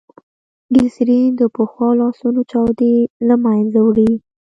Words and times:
ګلیسرین 0.73 1.29
دپښو 1.37 1.81
او 1.87 1.91
لاسو 1.99 2.27
چاودي 2.51 2.95
له 3.27 3.35
منځه 3.43 3.79
وړي. 3.83 4.11